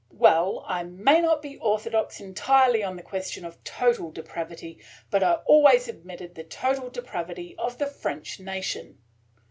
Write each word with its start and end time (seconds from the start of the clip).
Well, 0.17 0.63
I 0.65 0.81
may 0.81 1.21
not 1.21 1.43
be 1.43 1.57
orthodox 1.59 2.19
entirely 2.19 2.81
on 2.83 2.95
the 2.95 3.03
question 3.03 3.45
of 3.45 3.63
total 3.63 4.09
depravity, 4.09 4.79
but 5.11 5.21
I 5.21 5.33
always 5.45 5.87
admitted 5.87 6.33
the 6.33 6.43
total 6.43 6.89
depravity 6.89 7.55
of 7.59 7.77
the 7.77 7.85
French 7.85 8.39
nation." 8.39 8.97